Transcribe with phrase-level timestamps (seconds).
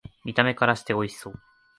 [0.25, 1.39] 見た目からしておいしそう